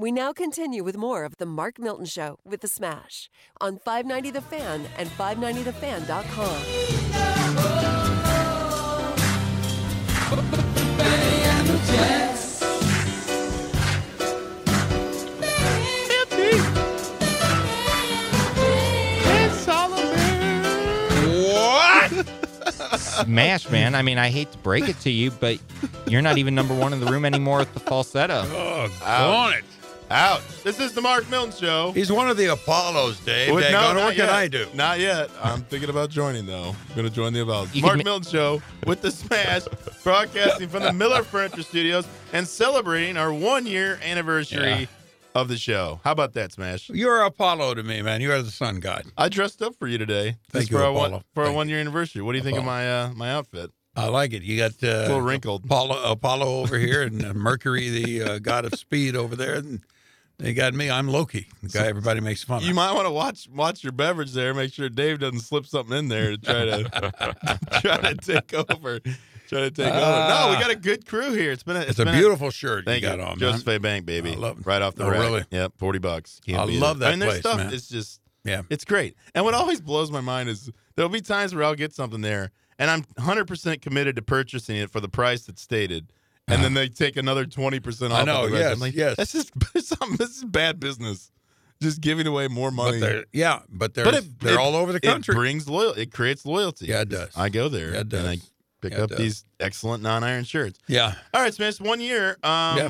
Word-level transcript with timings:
We 0.00 0.10
now 0.10 0.32
continue 0.32 0.82
with 0.82 0.96
more 0.96 1.24
of 1.24 1.36
the 1.36 1.44
Mark 1.44 1.78
Milton 1.78 2.06
Show 2.06 2.38
with 2.42 2.62
the 2.62 2.68
Smash 2.68 3.28
on 3.60 3.76
590 3.76 4.30
The 4.30 4.40
Fan 4.40 4.86
and 4.96 5.10
590TheFan.com. 5.10 7.70
What? 21.52 22.26
Smash, 22.98 23.68
man. 23.68 23.94
I 23.94 24.00
mean, 24.00 24.16
I 24.16 24.30
hate 24.30 24.50
to 24.52 24.58
break 24.58 24.88
it 24.88 24.98
to 25.00 25.10
you, 25.10 25.30
but 25.30 25.58
you're 26.06 26.22
not 26.22 26.38
even 26.38 26.54
number 26.54 26.74
one 26.74 26.94
in 26.94 27.00
the 27.00 27.06
room 27.06 27.26
anymore 27.26 27.58
with 27.58 27.74
the 27.74 27.80
falsetto. 27.80 28.44
Oh, 28.46 28.90
Ouch. 29.04 29.34
on 29.34 29.52
it. 29.58 29.64
Ouch. 30.12 30.42
This 30.64 30.80
is 30.80 30.92
the 30.92 31.00
Mark 31.00 31.30
Milton 31.30 31.52
Show. 31.56 31.92
He's 31.92 32.10
one 32.10 32.28
of 32.28 32.36
the 32.36 32.46
Apollos, 32.46 33.20
Dave. 33.20 33.52
Daggone 33.54 33.94
no, 33.94 33.94
what 34.06 34.16
can 34.16 34.26
yet. 34.26 34.28
I 34.30 34.48
do? 34.48 34.66
Not 34.74 34.98
yet. 34.98 35.30
I'm 35.40 35.62
thinking 35.62 35.88
about 35.88 36.10
joining 36.10 36.46
though. 36.46 36.74
I'm 36.90 36.96
gonna 36.96 37.10
join 37.10 37.32
the 37.32 37.38
You 37.38 37.46
Mark 37.46 37.68
can 37.72 37.98
ma- 37.98 38.02
Milton 38.02 38.28
Show 38.30 38.60
with 38.86 39.02
the 39.02 39.12
Smash, 39.12 39.62
broadcasting 40.02 40.68
from 40.68 40.82
the 40.82 40.92
Mueller 40.92 41.22
Furniture 41.22 41.62
Studios 41.62 42.08
and 42.32 42.46
celebrating 42.46 43.16
our 43.16 43.32
one 43.32 43.66
year 43.66 44.00
anniversary 44.02 44.68
Yeah. 44.68 44.86
of 45.36 45.46
the 45.46 45.56
show. 45.56 46.00
How 46.02 46.10
about 46.10 46.32
that, 46.32 46.50
Smash? 46.52 46.90
You're 46.90 47.22
Apollo 47.22 47.74
to 47.74 47.84
me, 47.84 48.02
man. 48.02 48.20
You 48.20 48.32
are 48.32 48.42
the 48.42 48.50
sun 48.50 48.80
god. 48.80 49.04
I 49.16 49.28
dressed 49.28 49.62
up 49.62 49.76
for 49.76 49.86
you 49.86 49.96
today. 49.96 50.38
Thank 50.50 50.70
you, 50.72 50.76
for 50.78 50.82
our 50.82 50.90
Apollo. 50.90 51.10
one 51.10 51.22
for 51.34 51.40
our 51.42 51.46
Thank 51.46 51.56
one 51.56 51.68
year 51.68 51.78
anniversary. 51.78 52.22
What 52.22 52.32
do 52.32 52.38
you 52.38 52.44
think 52.44 52.58
of 52.58 52.64
my 52.64 52.90
uh, 52.90 53.12
my 53.14 53.30
outfit? 53.30 53.70
I 53.94 54.06
like 54.08 54.32
it. 54.32 54.42
You 54.42 54.56
got 54.58 54.72
uh, 54.82 54.86
a 54.86 55.02
little 55.02 55.20
wrinkled. 55.20 55.64
Apollo, 55.66 56.02
Apollo 56.10 56.46
over 56.62 56.78
here, 56.78 57.02
and 57.02 57.24
uh, 57.24 57.32
Mercury, 57.34 57.88
the 57.90 58.22
uh, 58.22 58.38
god 58.40 58.64
of 58.64 58.74
speed, 58.74 59.14
over 59.14 59.36
there. 59.36 59.54
And 59.56 59.80
they 60.40 60.54
got 60.54 60.74
me. 60.74 60.90
I'm 60.90 61.08
Loki, 61.08 61.46
the 61.62 61.68
guy 61.68 61.86
everybody 61.86 62.20
makes 62.20 62.42
fun 62.42 62.62
You 62.62 62.70
of. 62.70 62.76
might 62.76 62.92
want 62.92 63.06
to 63.06 63.10
watch 63.12 63.48
watch 63.54 63.82
your 63.84 63.92
beverage 63.92 64.32
there. 64.32 64.54
Make 64.54 64.72
sure 64.72 64.88
Dave 64.88 65.18
doesn't 65.20 65.40
slip 65.40 65.66
something 65.66 65.96
in 65.96 66.08
there 66.08 66.36
to 66.36 66.38
try 66.38 66.64
to 66.64 67.58
try 67.80 67.96
to 67.98 68.14
take 68.16 68.54
over. 68.54 69.00
Try 69.48 69.60
to 69.62 69.70
take 69.70 69.86
over. 69.86 70.00
No, 70.00 70.48
we 70.54 70.60
got 70.62 70.70
a 70.70 70.76
good 70.76 71.06
crew 71.06 71.32
here. 71.32 71.50
It's 71.52 71.62
been 71.64 71.76
a, 71.76 71.80
It's 71.80 71.98
a 71.98 72.04
been 72.04 72.14
beautiful 72.16 72.50
shirt 72.50 72.84
Thank 72.84 73.02
you 73.02 73.08
got 73.08 73.18
you. 73.18 73.24
on, 73.24 73.28
man. 73.30 73.38
Joseph 73.38 73.66
A. 73.68 73.78
Bank, 73.78 74.06
baby. 74.06 74.32
I 74.32 74.36
love- 74.36 74.66
right 74.66 74.80
off 74.80 74.94
the 74.94 75.04
Oh, 75.04 75.10
rack. 75.10 75.20
really? 75.20 75.44
Yep, 75.50 75.72
forty 75.76 75.98
bucks. 75.98 76.40
Can't 76.46 76.58
I 76.60 76.64
love 76.64 76.96
it. 76.98 77.00
that 77.00 77.12
I 77.12 77.16
mean, 77.16 77.28
place, 77.28 77.40
stuff 77.40 77.56
man. 77.58 77.72
is 77.72 77.88
just 77.88 78.20
Yeah. 78.44 78.62
it's 78.70 78.84
great. 78.84 79.16
And 79.34 79.44
what 79.44 79.54
always 79.54 79.80
blows 79.80 80.10
my 80.10 80.20
mind 80.20 80.48
is 80.48 80.70
there'll 80.96 81.08
be 81.08 81.20
times 81.20 81.54
where 81.54 81.64
I'll 81.64 81.74
get 81.74 81.92
something 81.92 82.20
there, 82.20 82.52
and 82.78 82.90
I'm 82.90 83.04
100 83.16 83.46
percent 83.48 83.82
committed 83.82 84.14
to 84.16 84.22
purchasing 84.22 84.76
it 84.76 84.90
for 84.90 85.00
the 85.00 85.08
price 85.08 85.42
that's 85.46 85.60
stated. 85.62 86.12
And 86.52 86.62
then 86.64 86.74
they 86.74 86.88
take 86.88 87.16
another 87.16 87.44
twenty 87.46 87.80
percent 87.80 88.12
off. 88.12 88.20
I 88.20 88.24
know, 88.24 88.44
of 88.44 88.50
the 88.52 88.58
yes, 88.58 88.80
like, 88.80 88.94
yes. 88.94 89.16
That's 89.16 89.32
just. 89.32 89.52
This 90.18 90.36
is 90.36 90.44
bad 90.44 90.80
business. 90.80 91.30
Just 91.82 92.00
giving 92.00 92.26
away 92.26 92.48
more 92.48 92.70
money. 92.70 93.00
But 93.00 93.26
yeah, 93.32 93.60
but 93.70 93.94
they're 93.94 94.04
But 94.04 94.14
it- 94.14 94.40
they're 94.40 94.54
it- 94.54 94.58
all 94.58 94.76
over 94.76 94.92
the 94.92 95.00
country. 95.00 95.32
It 95.34 95.36
brings 95.36 95.68
loyal. 95.68 95.92
It 95.92 96.12
creates 96.12 96.44
loyalty. 96.44 96.86
Yeah, 96.86 97.00
it 97.02 97.08
does. 97.08 97.30
I 97.36 97.48
go 97.48 97.68
there. 97.68 97.92
Yeah, 97.94 98.00
it 98.00 98.12
And 98.12 98.28
I 98.28 98.38
pick 98.82 98.92
Yeah, 98.92 99.04
up 99.04 99.10
does. 99.10 99.18
these 99.18 99.44
excellent 99.60 100.02
non-iron 100.02 100.44
shirts. 100.44 100.78
yeah, 100.88 101.14
All 101.32 101.40
right, 101.42 101.52
Smash. 101.54 101.80
One 101.80 102.00
year. 102.00 102.36
Um, 102.42 102.76
Yeah. 102.76 102.88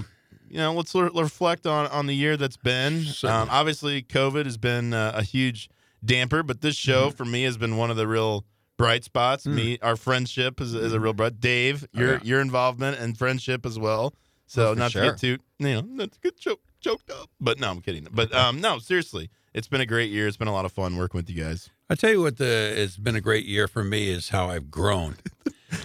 You 0.48 0.56
know, 0.58 0.72
let's 0.75 0.92
l- 0.97 1.03
reflect 1.11 1.64
on 1.66 1.86
on 1.88 2.06
the 2.06 2.14
year 2.14 2.36
that's 2.36 2.56
been. 2.56 3.05
Um, 3.22 3.47
obviously, 3.53 4.03
COVID 4.03 4.47
has 4.47 4.56
been 4.56 4.92
uh, 4.92 5.12
a 5.14 5.22
huge 5.22 5.70
damper, 6.05 6.42
but 6.42 6.61
this 6.61 6.75
show 6.75 7.06
Mm-hmm. 7.08 7.16
for 7.16 7.25
me 7.25 7.44
has 7.44 7.56
been 7.56 7.77
one 7.77 7.88
of 7.92 7.97
the 7.97 8.08
real 8.08 8.44
bright 8.81 9.05
spots. 9.05 9.47
Me, 9.47 9.78
our 9.83 9.97
friendship 9.97 10.61
is, 10.61 10.75
is 10.75 10.92
a 10.92 11.00
real 11.00 11.12
bright. 11.12 11.41
Dave, 11.41 11.86
your 11.92 12.09
Mm. 12.09 12.11
Oh, 12.11 12.14
yeah. 12.14 12.28
your 12.31 12.41
involvement 12.41 12.98
and 12.98 13.17
friendship 13.17 13.64
as 13.67 13.78
well. 13.78 14.14
So 14.47 14.70
Oh, 14.70 14.75
not 14.75 14.87
to 14.92 14.98
sure. 14.98 15.03
get 15.05 15.19
too 15.19 15.39
you 15.59 15.75
know 15.75 15.81
not 15.83 16.12
to 16.12 16.20
get 16.20 16.37
choke, 16.39 16.61
choked 16.81 17.11
up, 17.11 17.28
but 17.41 17.61
no, 17.61 17.70
I'm 17.70 17.81
kidding. 17.81 18.06
But 18.11 18.34
um, 18.34 18.61
no, 18.61 18.78
seriously, 18.78 19.31
it's 19.55 19.69
been 19.69 19.81
a 19.81 19.87
great 19.87 20.11
year. 20.11 20.27
It's 20.27 20.37
been 20.37 20.48
a 20.48 20.53
lot 20.53 20.64
of 20.64 20.72
fun 20.72 20.97
working 20.97 21.19
with 21.19 21.28
you 21.31 21.42
guys. 21.42 21.70
I 21.89 21.95
tell 21.95 22.11
you 22.11 22.20
what, 22.22 22.37
the 22.39 22.72
it's 22.77 22.97
been 22.97 23.17
a 23.17 23.20
great 23.20 23.47
year 23.47 23.69
for 23.69 23.84
me 23.84 24.11
is 24.11 24.28
how 24.31 24.48
I've 24.48 24.70
grown, 24.70 25.16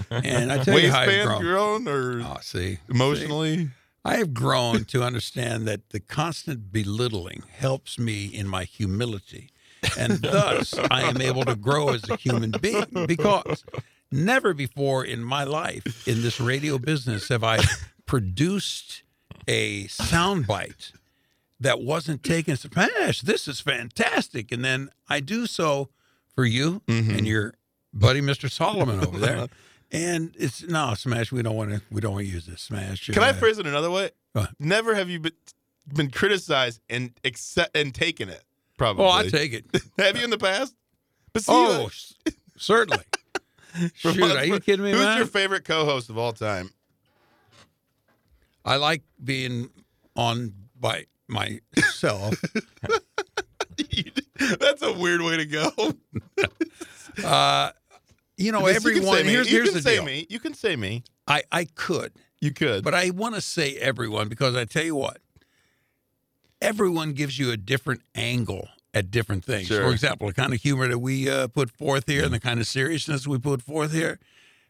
and 0.09 0.51
I 0.51 0.63
tell 0.63 0.79
you 0.79 0.91
how 0.91 1.01
I've 1.01 1.25
grown. 1.27 1.41
grown 1.41 1.87
or 1.87 2.21
Oh, 2.21 2.37
see, 2.41 2.79
emotionally. 2.89 3.69
I 4.03 4.17
have 4.17 4.33
grown 4.35 4.85
to 4.85 5.01
understand 5.03 5.67
that 5.67 5.89
the 5.89 5.99
constant 5.99 6.71
belittling 6.71 7.43
helps 7.51 7.97
me 7.97 8.25
in 8.27 8.47
my 8.47 8.63
humility. 8.63 9.49
And 9.97 10.19
thus, 10.21 10.73
I 10.91 11.03
am 11.03 11.21
able 11.21 11.43
to 11.45 11.55
grow 11.55 11.89
as 11.89 12.07
a 12.09 12.15
human 12.15 12.51
being 12.51 13.05
because 13.07 13.63
never 14.11 14.53
before 14.53 15.03
in 15.05 15.23
my 15.23 15.43
life 15.43 16.07
in 16.07 16.21
this 16.21 16.39
radio 16.39 16.77
business 16.77 17.29
have 17.29 17.43
I 17.43 17.59
produced 18.05 19.03
a 19.47 19.85
soundbite 19.85 20.91
that 21.59 21.81
wasn't 21.81 22.23
taken 22.23 22.57
smash. 22.57 23.21
This 23.21 23.47
is 23.47 23.59
fantastic. 23.59 24.51
And 24.51 24.63
then 24.63 24.89
I 25.09 25.19
do 25.19 25.45
so 25.47 25.89
for 26.33 26.45
you 26.45 26.81
and 26.87 27.25
your 27.25 27.53
buddy, 27.93 28.21
Mr. 28.21 28.49
Solomon 28.51 28.99
over 29.05 29.17
there. 29.19 29.47
And 29.91 30.35
it's 30.37 30.63
no 30.63 30.93
smash. 30.95 31.31
We 31.31 31.41
don't 31.43 31.55
want 31.55 31.69
to. 31.71 31.81
We 31.91 32.01
don't 32.01 32.13
want 32.13 32.25
to 32.25 32.31
use 32.31 32.45
this 32.47 32.61
smash. 32.61 33.07
Can 33.09 33.23
I 33.23 33.29
Uh, 33.29 33.33
phrase 33.33 33.59
it 33.59 33.67
another 33.67 33.91
way? 33.91 34.09
What? 34.33 34.49
Never 34.59 34.95
have 34.95 35.09
you 35.09 35.19
been 35.19 35.33
been 35.93 36.09
criticized 36.09 36.81
and 36.89 37.11
accept 37.23 37.77
and 37.77 37.93
taken 37.93 38.27
it. 38.27 38.43
Probably. 38.77 39.05
Oh, 39.05 39.09
I 39.09 39.27
take 39.27 39.53
it. 39.53 39.65
have 39.97 40.17
you 40.17 40.23
in 40.23 40.29
the 40.29 40.37
past? 40.37 40.75
But 41.33 41.43
see, 41.43 41.51
Oh, 41.53 41.89
certainly. 42.57 43.03
Shoot, 43.95 44.19
what- 44.19 44.37
are 44.37 44.45
you 44.45 44.59
kidding 44.59 44.83
me, 44.85 44.91
Who's 44.91 45.01
man? 45.01 45.17
your 45.17 45.27
favorite 45.27 45.65
co-host 45.65 46.09
of 46.09 46.17
all 46.17 46.31
time? 46.33 46.69
I 48.63 48.77
like 48.77 49.03
being 49.23 49.69
on 50.15 50.53
by 50.79 51.05
myself. 51.27 52.33
That's 54.59 54.81
a 54.81 54.93
weird 54.93 55.21
way 55.21 55.37
to 55.37 55.45
go. 55.45 55.71
Uh, 57.23 57.71
you 58.37 58.51
know, 58.51 58.59
Because 58.65 58.83
you 58.85 58.91
can 58.91 58.97
everyone. 59.03 59.17
say 59.17 59.23
me. 59.23 59.29
Here's 59.29 59.51
you 59.51 59.57
here's 59.57 59.71
can 59.71 59.81
say 59.81 59.95
deal. 59.95 60.05
me. 60.05 60.27
You 60.29 60.39
can 60.39 60.53
say 60.53 60.75
me. 60.75 61.03
I 61.27 61.43
I 61.51 61.65
could, 61.65 62.11
You 62.41 62.51
could. 62.51 62.83
but 62.83 62.93
I 62.93 63.09
want 63.11 63.35
to 63.35 63.41
say 63.41 63.75
everyone 63.77 64.27
because 64.29 64.55
I 64.55 64.65
tell 64.65 64.83
you 64.83 64.95
what, 64.95 65.17
everyone 66.65 67.13
gives 67.13 67.37
you 67.37 67.51
a 67.51 67.57
different 67.57 68.01
angle 68.15 68.67
at 68.93 69.11
different 69.11 69.45
things. 69.45 69.67
Sure. 69.67 69.83
For 69.83 69.91
example, 69.91 70.27
the 70.27 70.33
kind 70.33 70.53
of 70.53 70.61
humor 70.61 70.87
that 70.87 70.99
we 70.99 71.29
uh, 71.29 71.47
put 71.47 71.69
forth 71.69 72.07
here 72.07 72.23
and 72.23 72.33
the 72.33 72.39
kind 72.39 72.59
of 72.59 72.65
seriousness 72.67 73.27
we 73.27 73.37
put 73.37 73.61
forth 73.61 73.93
here. 73.93 74.19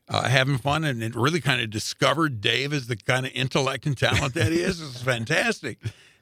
Uh, 0.08 0.30
having 0.30 0.60
fun 0.60 0.84
and 0.84 1.02
it 1.02 1.16
really 1.16 1.42
kind 1.42 1.60
of 1.60 1.72
discovered 1.72 2.40
Dave 2.40 2.72
as 2.74 2.86
the 2.86 2.96
kind 2.96 3.26
of 3.26 3.32
intellect 3.34 3.88
and 3.88 3.98
talent 3.98 4.36
that 4.36 4.52
he 4.52 4.60
is. 4.60 4.80
It's 4.80 5.02
fantastic, 5.04 5.80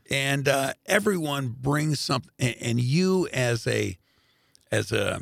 and 0.09 0.47
uh, 0.47 0.71
everyone 0.85 1.49
brings 1.49 1.99
something. 1.99 2.31
And, 2.39 2.55
and 2.61 2.79
you 2.79 3.27
as 3.33 3.67
a 3.67 3.97
as 4.71 4.93
a 4.93 5.19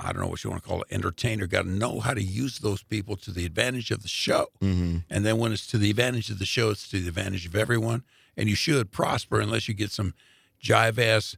I 0.00 0.12
don't 0.12 0.22
know 0.22 0.28
what 0.28 0.44
you 0.44 0.50
want 0.50 0.62
to 0.62 0.68
call 0.68 0.82
it, 0.82 0.88
entertainer, 0.90 1.46
got 1.46 1.62
to 1.62 1.70
know 1.70 2.00
how 2.00 2.14
to 2.14 2.22
use 2.22 2.58
those 2.58 2.82
people 2.82 3.16
to 3.16 3.30
the 3.30 3.44
advantage 3.44 3.90
of 3.90 4.02
the 4.02 4.08
show. 4.08 4.46
Mm-hmm. 4.60 4.98
And 5.10 5.24
then 5.24 5.38
when 5.38 5.52
it's 5.52 5.66
to 5.68 5.78
the 5.78 5.90
advantage 5.90 6.30
of 6.30 6.38
the 6.38 6.46
show, 6.46 6.70
it's 6.70 6.88
to 6.90 7.00
the 7.00 7.08
advantage 7.08 7.46
of 7.46 7.56
everyone. 7.56 8.04
And 8.36 8.48
you 8.48 8.54
should 8.54 8.92
prosper 8.92 9.40
unless 9.40 9.68
you 9.68 9.74
get 9.74 9.90
some 9.90 10.14
jive 10.62 10.98
ass 10.98 11.36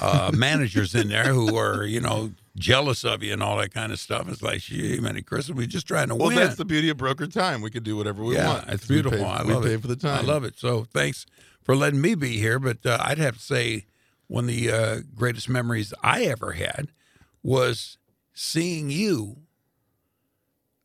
uh, 0.00 0.30
managers 0.34 0.94
in 0.94 1.08
there 1.08 1.32
who 1.32 1.56
are, 1.56 1.84
you 1.84 2.00
know, 2.00 2.32
jealous 2.56 3.04
of 3.04 3.22
you 3.22 3.32
and 3.32 3.42
all 3.42 3.56
that 3.56 3.72
kind 3.72 3.92
of 3.92 3.98
stuff. 3.98 4.28
It's 4.28 4.42
like, 4.42 4.60
gee, 4.60 5.00
man, 5.00 5.20
Chris, 5.22 5.50
we're 5.50 5.66
just 5.66 5.86
trying 5.86 6.08
to 6.08 6.14
well, 6.14 6.28
win. 6.28 6.36
Well, 6.36 6.46
that's 6.46 6.58
the 6.58 6.64
beauty 6.64 6.90
of 6.90 6.98
broker 6.98 7.26
time. 7.26 7.62
We 7.62 7.70
can 7.70 7.82
do 7.82 7.96
whatever 7.96 8.22
we 8.22 8.34
yeah, 8.34 8.46
want. 8.46 8.68
it's 8.68 8.86
beautiful. 8.86 9.18
pay- 9.18 9.24
I 9.24 9.42
we 9.42 9.54
love 9.54 9.64
pay 9.64 9.74
it. 9.74 9.80
for 9.80 9.88
the 9.88 9.96
time. 9.96 10.24
I 10.24 10.28
love 10.28 10.44
it. 10.44 10.58
So 10.58 10.84
thanks 10.84 11.26
for 11.62 11.74
letting 11.74 12.00
me 12.00 12.14
be 12.14 12.38
here. 12.38 12.58
But 12.58 12.84
uh, 12.84 12.98
I'd 13.00 13.18
have 13.18 13.36
to 13.36 13.42
say 13.42 13.86
one 14.28 14.44
of 14.44 14.48
the 14.48 14.70
uh, 14.70 14.96
greatest 15.14 15.48
memories 15.48 15.94
I 16.02 16.24
ever 16.24 16.52
had 16.52 16.88
was 17.42 17.98
seeing 18.32 18.90
you 18.90 19.36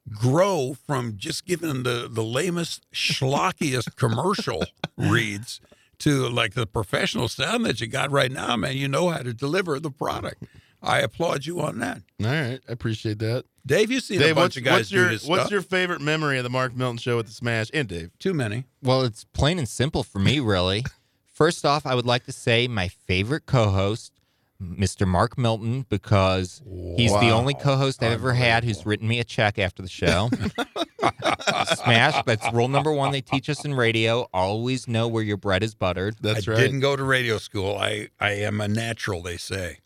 grow 0.09 0.75
from 0.85 1.17
just 1.17 1.45
giving 1.45 1.83
the, 1.83 2.07
the 2.09 2.23
lamest, 2.23 2.85
schlockiest 2.93 3.95
commercial 3.97 4.63
reads 4.97 5.59
to 5.99 6.27
like 6.29 6.53
the 6.53 6.65
professional 6.65 7.27
sound 7.27 7.65
that 7.65 7.81
you 7.81 7.87
got 7.87 8.11
right 8.11 8.31
now, 8.31 8.55
man. 8.55 8.77
You 8.77 8.87
know 8.87 9.09
how 9.09 9.17
to 9.19 9.33
deliver 9.33 9.79
the 9.79 9.91
product. 9.91 10.43
I 10.81 10.99
applaud 10.99 11.45
you 11.45 11.59
on 11.59 11.79
that. 11.79 12.01
All 12.23 12.27
right, 12.27 12.59
I 12.67 12.71
appreciate 12.71 13.19
that. 13.19 13.45
Dave, 13.65 13.91
you've 13.91 14.03
seen 14.03 14.21
a 14.21 14.25
Dave, 14.25 14.35
bunch 14.35 14.43
what's, 14.43 14.57
of 14.57 14.63
guys 14.63 14.79
what's 14.79 14.91
your 14.91 15.03
do 15.05 15.09
this 15.09 15.27
what's 15.27 15.41
stuff. 15.43 15.51
your 15.51 15.61
favorite 15.61 15.99
memory 16.01 16.37
of 16.37 16.43
the 16.43 16.49
Mark 16.49 16.75
Milton 16.75 16.97
Show 16.97 17.17
with 17.17 17.25
the 17.25 17.33
Smash? 17.33 17.69
And 17.73 17.87
Dave, 17.87 18.11
Too 18.19 18.33
many. 18.33 18.65
Well, 18.81 19.01
it's 19.01 19.23
plain 19.25 19.57
and 19.59 19.67
simple 19.67 20.03
for 20.03 20.19
me, 20.19 20.39
really. 20.39 20.85
First 21.25 21.65
off, 21.65 21.85
I 21.85 21.93
would 21.93 22.05
like 22.05 22.25
to 22.25 22.31
say 22.31 22.67
my 22.67 22.87
favorite 22.87 23.45
co 23.45 23.69
host, 23.69 24.13
Mr. 24.61 25.07
Mark 25.07 25.37
Milton, 25.37 25.85
because 25.89 26.61
he's 26.95 27.11
the 27.11 27.29
only 27.29 27.53
co 27.53 27.75
host 27.75 28.01
I've 28.01 28.13
ever 28.13 28.33
had 28.33 28.63
who's 28.63 28.85
written 28.85 29.07
me 29.07 29.19
a 29.19 29.23
check 29.23 29.59
after 29.59 29.81
the 29.83 29.89
show. 29.89 30.29
Smash, 31.75 32.23
that's 32.25 32.51
rule 32.53 32.67
number 32.67 32.91
one 32.91 33.11
they 33.11 33.21
teach 33.21 33.49
us 33.49 33.63
in 33.63 33.73
radio. 33.73 34.27
Always 34.33 34.87
know 34.87 35.07
where 35.07 35.23
your 35.23 35.37
bread 35.37 35.61
is 35.63 35.75
buttered. 35.75 36.15
that's 36.21 36.47
I 36.47 36.51
right. 36.51 36.59
didn't 36.59 36.79
go 36.79 36.95
to 36.95 37.03
radio 37.03 37.37
school. 37.37 37.77
I, 37.77 38.09
I 38.19 38.31
am 38.31 38.59
a 38.61 38.67
natural, 38.67 39.21
they 39.21 39.37
say. 39.37 39.79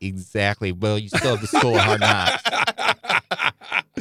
Exactly. 0.00 0.70
Well, 0.70 0.98
you 0.98 1.08
still 1.08 1.36
have 1.36 1.40
the 1.40 1.48
school 1.48 1.74
of 1.74 1.80
hard 1.80 2.00
knocks. 2.00 2.42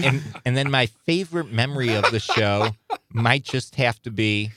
And 0.03 0.21
and 0.45 0.55
then 0.55 0.69
my 0.69 0.85
favorite 0.85 1.51
memory 1.51 1.95
of 1.95 2.11
the 2.11 2.19
show 2.19 2.69
might 3.11 3.43
just 3.43 3.73
have 3.75 3.99
to 4.03 4.11
be 4.11 4.51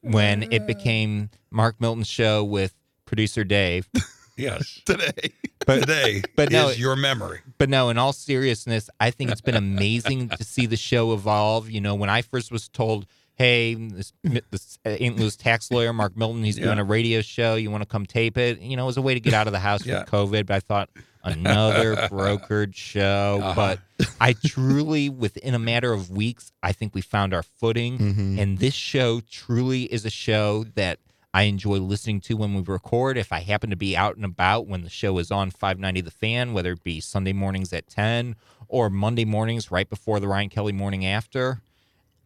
when 0.00 0.44
it 0.52 0.64
became 0.64 1.30
Mark 1.50 1.80
Milton's 1.80 2.06
show 2.06 2.44
with 2.44 2.72
producer 3.04 3.42
Dave. 3.42 3.88
Yes. 4.36 4.80
today. 4.86 5.32
But 5.66 5.80
Today 5.80 6.22
but 6.36 6.50
no, 6.50 6.68
is 6.68 6.78
your 6.78 6.94
memory. 6.96 7.40
But 7.58 7.68
no, 7.68 7.88
in 7.88 7.98
all 7.98 8.12
seriousness, 8.12 8.88
I 9.00 9.10
think 9.10 9.30
it's 9.30 9.40
been 9.40 9.56
amazing 9.56 10.28
to 10.30 10.44
see 10.44 10.66
the 10.66 10.76
show 10.76 11.12
evolve. 11.12 11.70
You 11.70 11.80
know, 11.80 11.94
when 11.94 12.08
I 12.10 12.22
first 12.22 12.52
was 12.52 12.68
told, 12.68 13.06
"Hey, 13.34 13.74
this, 13.74 14.12
this 14.22 14.78
St. 14.86 15.16
Louis 15.16 15.34
tax 15.36 15.70
lawyer 15.72 15.92
Mark 15.92 16.16
Milton, 16.16 16.44
he's 16.44 16.56
doing 16.56 16.78
a 16.78 16.84
radio 16.84 17.20
show. 17.20 17.56
You 17.56 17.70
want 17.70 17.82
to 17.82 17.88
come 17.88 18.06
tape 18.06 18.38
it?" 18.38 18.60
You 18.60 18.76
know, 18.76 18.84
it 18.84 18.86
was 18.86 18.96
a 18.96 19.02
way 19.02 19.14
to 19.14 19.20
get 19.20 19.34
out 19.34 19.46
of 19.48 19.52
the 19.52 19.58
house 19.58 19.84
Yeah. 19.84 20.00
with 20.00 20.08
COVID. 20.10 20.46
But 20.46 20.54
I 20.56 20.60
thought 20.60 20.88
another 21.24 21.96
brokered 22.10 22.76
show. 22.76 23.40
Uh-huh. 23.42 23.54
But 23.98 24.06
I 24.20 24.34
truly, 24.34 25.08
within 25.08 25.54
a 25.54 25.58
matter 25.58 25.92
of 25.92 26.10
weeks, 26.10 26.52
I 26.62 26.70
think 26.72 26.94
we 26.94 27.00
found 27.00 27.34
our 27.34 27.42
footing. 27.42 27.98
Mhm. 27.98 28.38
And 28.40 28.58
this 28.58 28.74
show 28.74 29.20
truly 29.28 29.84
is 29.84 30.04
a 30.04 30.10
show 30.10 30.64
that 30.76 31.00
I 31.34 31.42
enjoy 31.42 31.78
listening 31.78 32.20
to 32.22 32.34
when 32.34 32.54
we 32.54 32.62
record. 32.62 33.18
If 33.18 33.32
I 33.32 33.40
happen 33.40 33.70
to 33.70 33.76
be 33.76 33.96
out 33.96 34.16
and 34.16 34.24
about 34.24 34.66
when 34.66 34.82
the 34.82 34.88
show 34.88 35.18
is 35.18 35.30
on 35.30 35.50
590 35.50 36.00
The 36.00 36.10
Fan, 36.10 36.54
whether 36.54 36.72
it 36.72 36.82
be 36.82 37.00
Sunday 37.00 37.32
mornings 37.32 37.72
at 37.72 37.86
10 37.88 38.36
or 38.68 38.88
Monday 38.88 39.24
mornings 39.24 39.70
right 39.70 39.88
before 39.88 40.18
the 40.18 40.28
Ryan 40.28 40.48
Kelly 40.48 40.72
morning 40.72 41.04
after, 41.04 41.60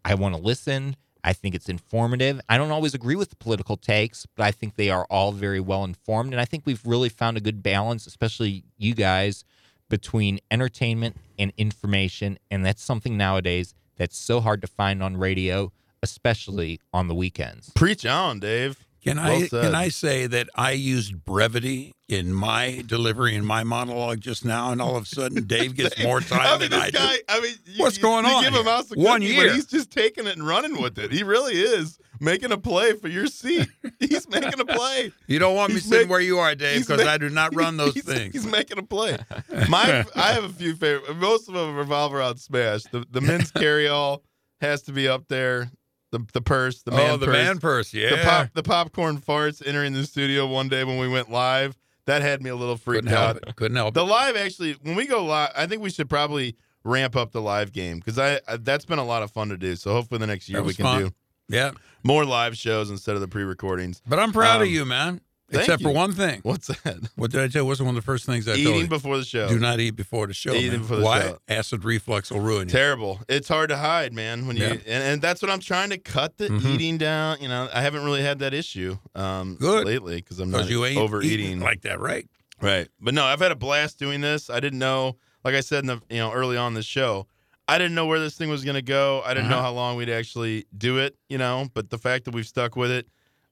I 0.04 0.14
want 0.14 0.34
to 0.36 0.40
listen. 0.40 0.96
I 1.22 1.32
think 1.32 1.54
it's 1.54 1.68
informative. 1.68 2.40
I 2.48 2.56
don't 2.56 2.70
always 2.70 2.94
agree 2.94 3.16
with 3.16 3.30
the 3.30 3.36
political 3.36 3.76
takes, 3.76 4.26
but 4.36 4.44
I 4.44 4.52
think 4.52 4.76
they 4.76 4.90
are 4.90 5.06
all 5.10 5.32
very 5.32 5.60
well 5.60 5.84
informed. 5.84 6.32
And 6.32 6.40
I 6.40 6.44
think 6.44 6.64
we've 6.64 6.84
really 6.84 7.08
found 7.08 7.36
a 7.36 7.40
good 7.40 7.62
balance, 7.62 8.06
especially 8.06 8.64
you 8.78 8.94
guys, 8.94 9.44
between 9.88 10.38
entertainment 10.50 11.16
and 11.38 11.52
information. 11.58 12.38
And 12.50 12.64
that's 12.64 12.82
something 12.82 13.16
nowadays 13.16 13.74
that's 13.96 14.16
so 14.16 14.40
hard 14.40 14.62
to 14.62 14.66
find 14.66 15.02
on 15.02 15.16
radio, 15.16 15.72
especially 16.02 16.80
on 16.92 17.08
the 17.08 17.14
weekends. 17.14 17.70
Preach 17.74 18.06
on, 18.06 18.40
Dave. 18.40 18.86
Can 19.02 19.16
Well 19.16 19.26
I 19.26 19.46
said. 19.46 19.62
can 19.64 19.74
I 19.74 19.88
say 19.88 20.26
that 20.26 20.48
I 20.54 20.72
used 20.72 21.24
brevity 21.24 21.94
in 22.08 22.34
my 22.34 22.82
delivery 22.86 23.34
in 23.34 23.44
my 23.46 23.64
monologue 23.64 24.20
just 24.20 24.44
now, 24.44 24.72
and 24.72 24.82
all 24.82 24.96
of 24.96 25.04
a 25.04 25.06
sudden 25.06 25.44
Dave 25.46 25.74
gets 25.74 25.98
more 26.02 26.20
time 26.20 26.40
I 26.42 26.58
mean, 26.58 26.70
than 26.70 26.80
I 26.80 26.90
guy. 26.90 27.16
do. 27.16 27.22
I 27.28 27.40
mean, 27.40 27.54
you, 27.66 27.82
What's 27.82 27.96
you- 27.96 28.02
going 28.02 28.26
you 28.26 28.32
on 28.32 28.42
Give 28.44 28.54
him 28.54 28.68
out 28.68 28.88
the 28.88 28.96
One 28.98 29.20
cookie, 29.22 29.32
year. 29.34 29.52
he's 29.54 29.64
just 29.66 29.90
taking 29.90 30.26
it 30.26 30.36
and 30.36 30.46
running 30.46 30.82
with 30.82 30.98
it. 30.98 31.12
He 31.12 31.22
really 31.22 31.54
is 31.54 31.98
making 32.20 32.52
a 32.52 32.58
play 32.58 32.92
for 32.92 33.08
your 33.08 33.26
seat. 33.26 33.68
He's 33.98 34.28
making 34.28 34.60
a 34.60 34.66
play. 34.66 35.12
You 35.28 35.38
don't 35.38 35.54
want 35.54 35.70
me 35.70 35.76
He's 35.76 35.84
sitting 35.84 36.00
make- 36.00 36.10
where 36.10 36.20
you 36.20 36.38
are, 36.38 36.54
Dave, 36.54 36.86
because 36.86 37.06
I 37.06 37.16
do 37.16 37.30
not 37.30 37.54
run 37.54 37.76
those 37.78 37.94
he's, 37.94 38.04
things. 38.04 38.32
He's 38.34 38.46
making 38.46 38.78
a 38.78 38.82
play. 38.82 39.16
My, 39.68 40.04
I 40.14 40.32
have 40.32 40.44
a 40.44 40.48
few 40.50 40.74
favorite. 40.74 41.16
Most 41.16 41.48
of 41.48 41.54
them 41.54 41.74
revolve 41.76 42.12
around 42.12 42.36
Smash. 42.38 42.82
The 42.92 43.06
the 43.10 43.20
men's 43.22 43.50
carry 43.50 43.88
all 43.88 44.22
has 44.60 44.82
to 44.82 44.92
be 44.92 45.08
up 45.08 45.28
there. 45.28 45.70
The 46.12 46.26
the 46.32 46.40
purse, 46.40 46.82
the 46.82 46.90
man 46.90 47.10
oh, 47.12 47.16
the 47.16 47.26
purse. 47.26 47.34
man 47.34 47.58
purse, 47.58 47.94
yeah. 47.94 48.10
The 48.10 48.22
pop 48.24 48.48
the 48.54 48.62
popcorn 48.62 49.18
farts 49.18 49.62
entering 49.64 49.92
the 49.92 50.04
studio 50.04 50.46
one 50.46 50.68
day 50.68 50.82
when 50.84 50.98
we 50.98 51.06
went 51.08 51.30
live. 51.30 51.76
That 52.06 52.22
had 52.22 52.42
me 52.42 52.50
a 52.50 52.56
little 52.56 52.76
freaked 52.76 53.06
out. 53.08 53.10
Couldn't 53.10 53.16
help 53.16 53.36
out. 53.36 53.48
it. 53.48 53.56
Couldn't 53.56 53.76
help 53.76 53.94
The 53.94 54.04
live 54.04 54.36
actually, 54.36 54.72
when 54.82 54.96
we 54.96 55.06
go 55.06 55.24
live, 55.24 55.52
I 55.54 55.66
think 55.66 55.82
we 55.82 55.90
should 55.90 56.08
probably 56.10 56.56
ramp 56.82 57.14
up 57.14 57.30
the 57.30 57.40
live 57.42 57.72
game 57.72 57.98
because 57.98 58.18
I, 58.18 58.40
I 58.48 58.56
that's 58.56 58.84
been 58.86 58.98
a 58.98 59.04
lot 59.04 59.22
of 59.22 59.30
fun 59.30 59.50
to 59.50 59.56
do. 59.56 59.76
So 59.76 59.92
hopefully 59.92 60.18
the 60.18 60.26
next 60.26 60.48
year 60.48 60.62
we 60.62 60.74
can 60.74 60.84
fun. 60.84 61.02
do 61.02 61.10
Yeah, 61.48 61.72
more 62.02 62.24
live 62.24 62.56
shows 62.56 62.90
instead 62.90 63.14
of 63.14 63.20
the 63.20 63.28
pre-recordings. 63.28 64.02
but 64.08 64.18
I'm 64.18 64.32
proud 64.32 64.62
of 64.62 64.66
Um, 64.68 64.72
you, 64.74 64.84
man. 64.84 65.20
Thank 65.50 65.62
Except 65.64 65.82
for 65.82 65.90
one 65.92 66.12
thing. 66.12 66.40
What's 66.42 66.68
that? 66.68 66.98
What 67.16 67.30
did 67.30 67.40
I 67.40 67.48
tell 67.48 67.62
you? 67.62 67.66
What's 67.66 67.80
one 67.80 67.90
of 67.90 67.94
the 67.96 68.02
first 68.02 68.24
things 68.26 68.46
I 68.48 68.52
told 68.52 68.58
you? 68.60 68.68
Eating 68.70 68.80
you? 68.82 68.88
before 68.88 69.18
the 69.18 69.24
show. 69.24 69.48
Do 69.48 69.58
not 69.58 69.80
eat 69.80 69.90
before 69.96 70.26
the 70.26 70.34
show. 70.34 70.52
Eating 70.52 70.70
man. 70.72 70.80
before 70.80 70.96
the 70.98 71.02
show. 71.02 71.06
Why? 71.08 71.20
show. 71.22 71.38
Acid 71.48 71.84
reflux 71.84 72.30
will 72.30 72.40
ruin 72.40 72.68
you. 72.68 72.72
Terrible. 72.72 73.20
It's 73.28 73.48
hard 73.48 73.70
to 73.70 73.76
hide, 73.76 74.12
man. 74.12 74.46
When 74.46 74.56
you 74.56 74.64
Yeah. 74.64 74.70
and, 74.72 74.82
and 75.04 75.22
that's 75.22 75.42
what 75.42 75.50
I'm 75.50 75.60
trying 75.60 75.90
to 75.90 75.98
cut 75.98 76.36
the 76.38 76.48
Mhm. 76.48 76.74
eating 76.74 76.98
down. 76.98 77.38
You 77.40 77.48
know, 77.48 77.68
I 77.72 77.80
haven't 77.82 78.04
really 78.04 78.22
had 78.22 78.38
that 78.40 78.54
issue 78.54 78.96
um, 79.14 79.56
Good. 79.56 79.86
lately 79.86 80.16
because 80.16 80.38
I'm 80.40 80.50
not 80.50 80.68
you 80.68 80.84
ain't 80.84 80.98
overeating. 80.98 81.60
like 81.60 81.82
that, 81.82 82.00
right? 82.00 82.26
Right. 82.62 82.88
But 83.00 83.14
no, 83.14 83.24
I've 83.24 83.40
had 83.40 83.52
a 83.52 83.56
blast 83.56 83.98
doing 83.98 84.20
this. 84.20 84.50
I 84.50 84.60
didn't 84.60 84.78
know, 84.78 85.16
like 85.44 85.54
I 85.54 85.60
said 85.60 85.84
in 85.84 85.86
the 85.86 86.00
you 86.10 86.18
know 86.18 86.30
early 86.32 86.56
on 86.56 86.74
the 86.74 86.82
show, 86.82 87.26
I 87.66 87.78
didn't 87.78 87.94
know 87.94 88.06
where 88.06 88.18
this 88.20 88.36
thing 88.36 88.50
was 88.50 88.64
gonna 88.64 88.82
go. 88.82 89.22
I 89.24 89.32
didn't 89.32 89.48
know 89.48 89.56
Uh-huh. 89.56 89.66
how 89.66 89.72
long 89.72 89.96
we'd 89.96 90.10
actually 90.10 90.66
do 90.76 90.98
it. 90.98 91.16
You 91.28 91.38
know, 91.38 91.68
but 91.72 91.88
the 91.90 91.98
fact 91.98 92.24
that 92.26 92.34
we've 92.34 92.46
stuck 92.46 92.76
with 92.76 92.90
it 92.90 93.06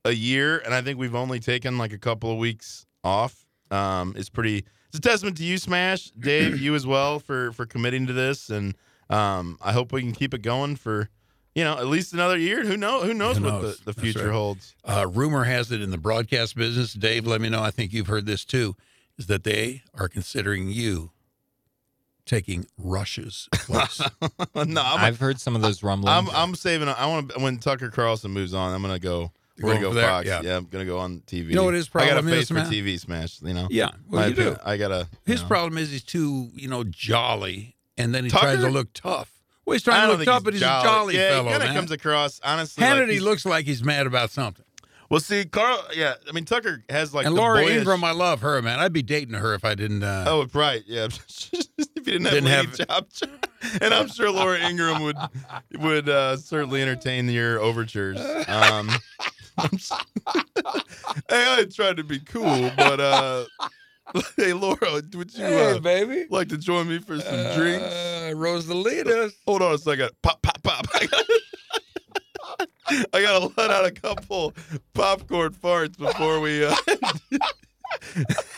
a 0.09 0.15
year, 0.15 0.59
and 0.59 0.75
I 0.75 0.81
think 0.81 0.99
we've 0.99 1.15
only 1.15 1.39
taken 1.39 1.79
like 1.79 1.93
a 1.93 1.99
couple 1.99 2.33
of 2.33 2.39
weeks 2.39 2.87
off, 3.05 3.47
um, 3.71 4.15
is 4.17 4.29
pretty. 4.29 4.65
It's 4.89 4.99
a 4.99 5.01
testament 5.01 5.37
to 5.37 5.45
you, 5.45 5.59
Smash, 5.59 6.11
Dave, 6.19 6.61
you 6.61 6.75
as 6.75 6.87
well 6.87 7.19
for 7.21 7.53
for 7.53 7.67
committing 7.67 8.07
to 8.07 8.13
this, 8.13 8.51
and 8.51 8.75
um, 9.11 9.59
I 9.63 9.73
hope 9.73 9.93
we 9.93 10.03
can 10.03 10.13
keep 10.13 10.35
it 10.35 10.43
going 10.43 10.77
for. 10.77 11.09
You 11.55 11.65
know, 11.65 11.77
at 11.77 11.87
least 11.87 12.13
another 12.13 12.39
year. 12.39 12.65
Who 12.65 12.77
know? 12.77 13.01
Who 13.01 13.13
knows 13.13 13.39
Who 13.39 13.45
what 13.45 13.63
the, 13.63 13.79
the 13.87 13.93
future 13.93 14.27
right. 14.27 14.33
holds? 14.33 14.77
Uh, 14.85 15.09
rumor 15.13 15.43
has 15.43 15.73
it 15.73 15.83
in 15.83 15.91
the 15.91 15.99
broadcast 15.99 16.55
business, 16.55 16.93
Dave, 16.93 17.27
let 17.27 17.41
me 17.41 17.49
know. 17.49 17.61
I 17.61 17.73
think 17.73 17.93
you've 17.93 18.07
heard 18.07 18.27
this 18.27 18.45
too, 18.45 18.77
is 19.19 19.27
that 19.27 19.43
they 19.43 19.83
are 19.93 20.09
considering 20.09 20.69
you 20.69 21.11
taking 22.29 22.67
Rush's 22.77 23.49
place. 23.53 24.01
no, 24.55 24.83
I'm, 24.85 25.01
I've 25.01 25.19
heard 25.19 25.41
some 25.41 25.57
of 25.57 25.63
those 25.63 25.83
rumblings. 25.83 26.17
I'm 26.17 26.31
I'm 26.31 26.55
saving. 26.55 26.89
I 26.89 27.07
want 27.07 27.31
to 27.31 27.41
when 27.41 27.59
Tucker 27.59 27.91
Carlson 27.91 28.31
moves 28.31 28.55
on. 28.55 28.73
I'm 28.73 28.83
gonna 28.83 29.01
go. 29.01 29.33
You're 29.59 29.67
We're 29.67 29.81
gonna 29.81 29.95
go? 29.95 30.01
Fox. 30.01 30.27
Yeah. 30.27 30.41
Yeah. 30.43 30.57
I'm 30.57 30.65
gonna 30.67 30.85
go 30.85 30.99
on 30.99 31.21
TV. 31.27 31.49
You 31.49 31.55
know 31.57 31.65
what 31.65 31.75
his 31.75 31.89
I 31.95 31.99
got 32.01 32.03
a 32.05 32.13
problem 32.13 32.33
face 32.33 32.43
is, 32.43 32.49
for 32.49 32.55
man? 32.55 32.71
TV 32.71 32.99
smash. 33.01 33.43
You 33.43 33.55
know. 33.55 33.67
yeah, 33.71 33.91
well, 34.09 34.23
I, 34.23 34.27
you 34.29 34.35
do. 34.35 34.57
I 34.65 34.77
gotta. 34.77 35.09
His 35.27 35.43
know. 35.43 35.49
problem 35.49 35.79
is 35.79 35.91
he's 35.91 36.05
too, 36.05 36.51
you 36.55 36.69
know, 36.69 36.85
jolly, 36.85 37.77
and 37.97 38.15
then 38.15 38.25
he 38.25 38.31
Tucker? 38.31 38.45
tries 38.47 38.61
to 38.61 38.71
look 38.71 38.93
tough. 38.95 39.33
Well, 39.65 39.73
he's 39.75 39.83
trying 39.83 40.09
to 40.09 40.15
look 40.17 40.25
tough, 40.25 40.45
but 40.45 40.55
he's 40.55 40.63
a 40.63 40.81
jolly 40.83 41.17
yeah, 41.17 41.31
fellow, 41.31 41.49
He 41.51 41.59
kind 41.59 41.63
of 41.69 41.75
comes 41.75 41.91
across 41.91 42.41
honestly. 42.45 42.83
Hannity 42.85 43.11
he's- 43.11 43.23
looks 43.23 43.45
like 43.45 43.67
he's 43.67 43.83
mad 43.85 44.07
about 44.07 44.31
something. 44.31 44.65
Well, 45.11 45.21
see, 45.21 45.47
Carl. 45.47 45.83
Yeah, 45.97 46.15
I 46.29 46.33
mean 46.33 46.45
Tucker 46.45 46.85
has 46.91 47.13
like 47.15 47.27
and 47.27 47.35
the 47.35 47.41
Laura 47.41 47.63
boyish- 47.63 47.79
Ingraham, 47.79 48.05
I 48.05 48.11
love 48.13 48.43
her, 48.43 48.61
man. 48.63 48.79
I'd 48.79 48.93
be 48.93 49.03
dating 49.03 49.35
her 49.35 49.55
if 49.55 49.65
I 49.65 49.75
didn't. 49.75 50.03
Uh, 50.03 50.25
Oh, 50.29 50.47
right. 50.53 50.83
Yeah. 50.87 51.07
if 51.09 51.51
you 51.97 52.03
didn't 52.05 52.25
have 52.27 52.35
Didn't 52.35 52.51
have- 52.51 52.77
job, 52.77 53.07
and 53.81 53.95
I'm 53.95 54.09
sure 54.09 54.31
Laura 54.31 54.59
Ingraham 54.59 55.03
would 55.03 55.17
would 55.79 56.09
uh, 56.11 56.37
certainly 56.37 56.83
entertain 56.83 57.27
your 57.31 57.59
overtures. 57.59 58.19
Um, 58.49 58.91
hey, 61.29 61.31
I 61.31 61.67
tried 61.73 61.97
to 61.99 62.05
be 62.05 62.19
cool, 62.21 62.71
but 62.77 63.01
uh, 63.01 63.45
hey, 64.37 64.53
Laura, 64.53 65.03
would 65.15 65.35
you 65.35 65.45
uh, 65.45 65.79
baby. 65.81 66.27
like 66.31 66.49
to 66.49 66.59
join 66.59 66.89
me 66.89 66.99
for 66.99 67.19
some 67.21 67.55
drinks? 67.57 67.85
Uh, 67.85 68.33
Rosalita. 68.35 69.33
Hold 69.47 69.63
on 69.63 69.75
a 69.75 69.79
second. 69.79 70.11
Pop, 70.23 70.41
pop, 70.43 70.63
pop. 70.63 70.87
I 70.95 71.07
gotta, 71.07 71.41
I 73.15 73.23
gotta 73.23 73.53
let 73.57 73.71
out 73.71 73.85
a 73.85 73.91
couple 73.91 74.55
popcorn 74.95 75.53
farts 75.53 75.99
before 75.99 76.41
we 76.41 76.65
uh, 76.65 76.75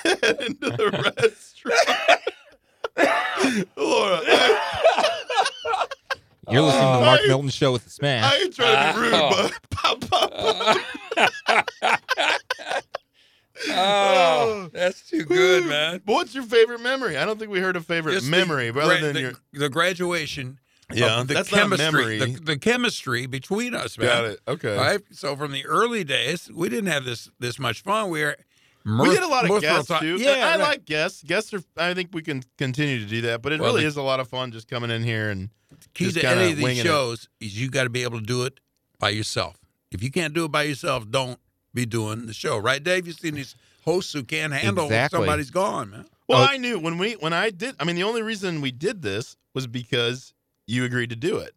head 0.05 0.41
into 0.47 0.71
the 0.71 1.13
restaurant. 1.17 2.21
Laura, 3.77 4.21
I, 4.27 5.87
You're 6.51 6.63
listening 6.63 6.93
to 6.93 6.99
the 6.99 7.05
Mark 7.05 7.21
I- 7.25 7.29
Milton 7.29 7.51
Show 7.51 7.73
with 7.73 7.85
the 7.85 7.91
I 8.07 8.37
ain't 8.37 8.55
trying 8.55 8.95
to 8.95 9.01
be 9.01 9.07
rude, 9.07 9.15
Oh. 9.15 9.31
but 9.31 9.71
pop, 9.71 10.01
pop, 10.11 10.31
pop. 10.33 10.77
Too 15.29 15.35
good, 15.35 15.67
man. 15.67 16.01
But 16.05 16.13
What's 16.13 16.35
your 16.35 16.45
favorite 16.45 16.81
memory? 16.81 17.17
I 17.17 17.25
don't 17.25 17.39
think 17.39 17.51
we 17.51 17.61
heard 17.61 17.77
a 17.77 17.81
favorite 17.81 18.13
Just 18.15 18.27
the 18.27 18.31
memory, 18.31 18.71
rather 18.71 18.99
gra- 18.99 19.01
than 19.07 19.15
the, 19.15 19.21
your. 19.21 19.33
the 19.53 19.69
graduation. 19.69 20.59
Yeah, 20.93 21.23
the 21.25 21.35
that's 21.35 21.53
not 21.53 21.59
chemistry. 21.61 22.19
memory. 22.19 22.19
The, 22.19 22.41
the 22.41 22.59
chemistry 22.59 23.27
between 23.27 23.75
us, 23.75 23.97
man. 23.97 24.07
Got 24.09 24.25
it. 24.25 24.41
Okay. 24.49 24.77
Right. 24.77 25.01
So 25.13 25.37
from 25.37 25.53
the 25.53 25.65
early 25.67 26.03
days, 26.03 26.51
we 26.53 26.69
didn't 26.69 26.91
have 26.91 27.05
this 27.05 27.31
this 27.39 27.59
much 27.61 27.83
fun. 27.83 28.11
We 28.11 28.23
were 28.23 28.37
we 28.85 29.11
did 29.11 29.23
a 29.23 29.29
lot 29.29 29.49
of 29.49 29.61
guests 29.61 29.89
time. 29.89 30.01
too. 30.01 30.17
Yeah, 30.17 30.31
I 30.31 30.51
right. 30.57 30.59
like 30.59 30.85
guests. 30.87 31.23
Guests 31.23 31.55
are. 31.55 31.63
I 31.77 31.95
think 31.95 32.11
we 32.13 32.23
can 32.23 32.43
continue 32.59 32.99
to 32.99 33.07
do 33.07 33.21
that, 33.23 33.41
but 33.43 33.53
it 33.53 33.61
Well, 33.61 33.71
really 33.71 33.83
the- 33.83 33.89
is 33.89 33.97
a 33.97 34.03
lot 34.03 34.19
of 34.21 34.29
fun 34.29 34.51
just 34.53 34.67
coming 34.69 34.91
in 34.91 35.05
here 35.05 35.31
and 35.31 35.51
key 35.95 36.07
just 36.07 36.19
to 36.21 36.27
any 36.29 36.51
of 36.53 36.57
these 36.59 36.79
shows 36.83 37.29
is 37.41 37.61
you 37.61 37.71
got 37.71 37.85
to 37.85 37.91
be 37.91 38.03
able 38.03 38.19
to 38.19 38.27
do 38.27 38.43
it 38.45 38.59
by 38.99 39.11
yourself. 39.11 39.57
If 39.93 40.03
you 40.03 40.11
can't 40.11 40.35
do 40.35 40.45
it 40.47 40.51
by 40.51 40.65
yourself, 40.65 41.09
don't 41.11 41.39
be 41.73 41.87
doing 41.87 42.27
the 42.27 42.33
show, 42.35 42.59
right, 42.59 42.83
Dave? 42.83 43.07
You've 43.07 43.19
seen 43.19 43.35
these 43.35 43.55
hosts 43.85 44.13
who 44.13 44.23
can't 44.23 44.53
handle 44.53 44.85
when 44.87 44.93
Exactly. 44.93 45.19
somebody's 45.19 45.51
gone, 45.51 45.91
man. 45.91 46.07
Well, 46.29 46.41
Oh. 46.43 46.47
I 46.49 46.57
knew 46.59 46.79
when 46.79 46.99
we 46.99 47.15
when 47.15 47.33
I 47.33 47.51
did. 47.51 47.75
I 47.81 47.85
mean, 47.85 47.97
the 47.97 48.05
only 48.05 48.23
reason 48.23 48.61
we 48.61 48.71
did 48.71 49.03
this 49.03 49.37
was 49.55 49.67
because 49.67 50.33
you 50.67 50.85
agreed 50.85 51.11
to 51.11 51.17
do 51.17 51.39
it. 51.39 51.55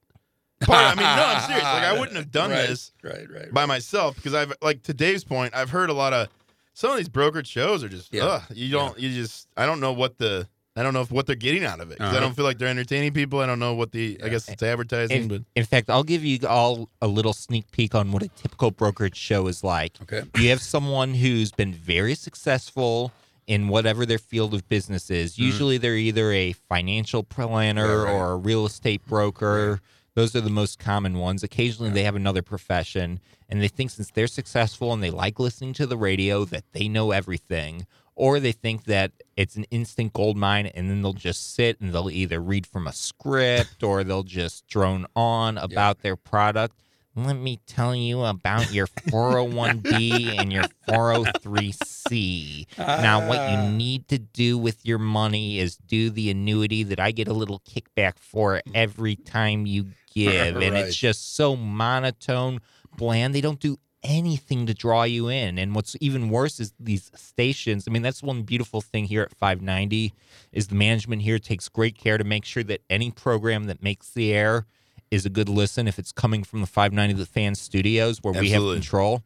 Part, 0.61 0.79
I 0.83 0.95
mean, 0.95 1.03
no, 1.03 1.23
I'm 1.25 1.41
serious. 1.41 1.63
Like, 1.63 1.83
I 1.83 1.93
wouldn't 1.99 2.15
have 2.17 2.31
done 2.31 2.49
Right, 2.49 2.67
this 2.67 2.91
right, 3.03 3.29
right. 3.29 3.53
by 3.53 3.65
myself 3.65 4.15
because 4.15 4.33
I've 4.33 4.53
like 4.61 4.81
to 4.83 4.93
Dave's 4.93 5.23
point. 5.23 5.53
I've 5.55 5.69
heard 5.69 5.89
a 5.89 5.93
lot 5.93 6.13
of 6.13 6.29
some 6.73 6.89
of 6.91 6.97
these 6.97 7.09
brokered 7.09 7.45
shows 7.45 7.83
are 7.83 7.89
just 7.89 8.13
Yeah. 8.13 8.23
ugh. 8.25 8.43
You 8.53 8.71
don't. 8.71 8.97
You 8.97 9.09
just. 9.13 9.47
I 9.57 9.65
don't 9.65 9.79
know 9.79 9.93
what 9.93 10.17
the. 10.17 10.47
I 10.75 10.81
don't 10.81 10.93
know 10.93 11.01
if 11.01 11.11
what 11.11 11.27
they're 11.27 11.35
getting 11.35 11.63
out 11.63 11.79
of 11.79 11.91
it. 11.91 11.99
'cause 11.99 12.07
I 12.07 12.11
Uh-huh. 12.11 12.19
don't 12.21 12.35
feel 12.35 12.45
like 12.45 12.57
they're 12.57 12.67
entertaining 12.67 13.13
people. 13.13 13.39
I 13.39 13.45
don't 13.45 13.59
know 13.59 13.73
what 13.75 13.91
the. 13.91 14.19
I 14.23 14.29
guess 14.29 14.49
it's 14.49 14.63
advertising, 14.63 15.27
but 15.27 15.35
In, 15.35 15.45
in 15.57 15.65
fact, 15.65 15.89
I'll 15.89 16.03
give 16.03 16.25
you 16.25 16.39
all 16.47 16.89
a 17.01 17.07
little 17.07 17.33
sneak 17.33 17.69
peek 17.71 17.93
on 17.93 18.11
what 18.11 18.23
a 18.23 18.27
typical 18.29 18.71
brokerage 18.71 19.15
show 19.15 19.47
is 19.47 19.63
like. 19.63 19.93
Okay. 20.01 20.23
You 20.35 20.49
have 20.49 20.61
someone 20.61 21.13
who's 21.13 21.51
been 21.51 21.73
very 21.73 22.15
successful 22.15 23.11
in 23.45 23.67
whatever 23.67 24.05
their 24.05 24.17
field 24.17 24.53
of 24.53 24.67
business 24.69 25.11
is. 25.11 25.37
Usually 25.37 25.77
they're 25.77 25.95
either 25.97 26.31
a 26.31 26.53
financial 26.53 27.23
planner 27.23 27.87
Mm-hmm. 27.87 28.05
Right. 28.05 28.13
or 28.13 28.31
a 28.31 28.37
real 28.37 28.65
estate 28.65 29.05
broker. 29.07 29.79
Those 30.15 30.35
are 30.35 30.41
the 30.41 30.49
most 30.49 30.79
common 30.79 31.17
ones. 31.17 31.43
Occasionally, 31.43 31.91
they 31.91 32.03
have 32.03 32.15
another 32.15 32.41
profession, 32.43 33.19
and 33.49 33.61
they 33.61 33.67
think 33.67 33.89
since 33.91 34.11
they're 34.11 34.27
successful 34.27 34.93
and 34.93 35.03
they 35.03 35.09
like 35.11 35.39
listening 35.39 35.73
to 35.73 35.85
the 35.87 35.97
radio 35.97 36.45
that 36.45 36.63
they 36.71 36.87
know 36.87 37.11
everything, 37.11 37.85
or 38.15 38.39
they 38.39 38.51
think 38.51 38.85
that 38.85 39.11
it's 39.35 39.55
an 39.55 39.65
instant 39.65 40.13
gold 40.13 40.37
mine, 40.37 40.67
and 40.67 40.89
then 40.89 41.01
they'll 41.01 41.13
just 41.13 41.55
sit 41.55 41.79
and 41.81 41.93
they'll 41.93 42.09
either 42.09 42.39
read 42.39 42.67
from 42.67 42.87
a 42.87 42.93
script 42.93 43.83
or 43.83 44.03
they'll 44.03 44.23
just 44.23 44.67
drone 44.67 45.05
on 45.15 45.57
about 45.57 46.01
their 46.01 46.15
product. 46.15 46.75
Let 47.15 47.35
me 47.35 47.59
tell 47.67 47.93
you 47.95 48.23
about 48.23 48.73
your 48.73 48.87
401b 48.87 50.35
and 50.39 50.51
your 50.51 50.63
403c. 50.87 52.65
Now, 52.79 53.27
what 53.27 53.51
you 53.51 53.57
ah. 53.57 53.69
need 53.69 54.07
to 54.07 54.17
do 54.17 54.57
with 54.57 54.83
your 54.83 54.97
money 54.97 55.59
is 55.59 55.77
do 55.77 56.09
the 56.09 56.31
annuity 56.31 56.81
that 56.81 56.99
I 56.99 57.11
get 57.11 57.27
a 57.27 57.33
little 57.33 57.61
kickback 57.69 58.17
for 58.17 58.61
every 58.73 59.15
time 59.15 59.67
you 59.67 59.89
give. 60.11 60.55
And 60.57 60.75
it's 60.75 60.95
just 60.95 61.35
so 61.35 61.55
monotone, 61.55 62.61
bland. 62.97 63.35
They 63.35 63.41
don't 63.41 63.59
do 63.59 63.77
anything 64.03 64.65
to 64.65 64.73
draw 64.73 65.03
you 65.03 65.29
in. 65.29 65.57
And 65.57 65.75
what's 65.75 65.95
even 65.99 66.29
worse 66.29 66.59
is 66.59 66.73
these 66.79 67.11
stations. 67.15 67.85
I 67.87 67.91
mean, 67.91 68.01
that's 68.01 68.21
one 68.21 68.43
beautiful 68.43 68.81
thing 68.81 69.05
here 69.05 69.21
at 69.21 69.35
590 69.35 70.13
is 70.51 70.67
the 70.67 70.75
management 70.75 71.21
here 71.21 71.39
takes 71.39 71.69
great 71.69 71.97
care 71.97 72.17
to 72.17 72.23
make 72.23 72.45
sure 72.45 72.63
that 72.63 72.81
any 72.89 73.11
program 73.11 73.65
that 73.65 73.81
makes 73.81 74.09
the 74.09 74.33
air 74.33 74.65
is 75.11 75.25
a 75.25 75.29
good 75.29 75.49
listen 75.49 75.87
if 75.87 75.99
it's 75.99 76.11
coming 76.11 76.43
from 76.43 76.61
the 76.61 76.67
590 76.67 77.13
The 77.13 77.25
Fan 77.25 77.55
Studios 77.55 78.19
where 78.21 78.33
we 78.33 78.49
have 78.49 78.63
control. 78.63 79.23